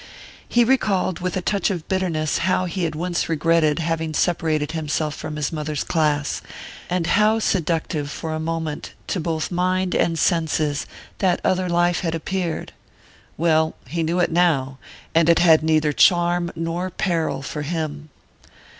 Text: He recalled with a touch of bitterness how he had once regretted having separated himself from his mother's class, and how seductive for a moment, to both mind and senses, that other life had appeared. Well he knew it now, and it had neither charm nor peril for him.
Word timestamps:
He 0.49 0.63
recalled 0.63 1.19
with 1.19 1.37
a 1.37 1.43
touch 1.43 1.69
of 1.69 1.87
bitterness 1.87 2.39
how 2.39 2.65
he 2.65 2.85
had 2.85 2.95
once 2.95 3.29
regretted 3.29 3.77
having 3.77 4.15
separated 4.15 4.71
himself 4.71 5.13
from 5.13 5.35
his 5.35 5.51
mother's 5.53 5.83
class, 5.83 6.41
and 6.89 7.05
how 7.05 7.37
seductive 7.37 8.09
for 8.09 8.33
a 8.33 8.39
moment, 8.39 8.93
to 9.05 9.19
both 9.19 9.51
mind 9.51 9.93
and 9.93 10.17
senses, 10.17 10.87
that 11.19 11.39
other 11.43 11.69
life 11.69 11.99
had 11.99 12.15
appeared. 12.15 12.71
Well 13.37 13.75
he 13.85 14.01
knew 14.01 14.19
it 14.19 14.31
now, 14.31 14.79
and 15.13 15.29
it 15.29 15.37
had 15.37 15.61
neither 15.61 15.93
charm 15.93 16.51
nor 16.55 16.89
peril 16.89 17.43
for 17.43 17.61
him. 17.61 18.09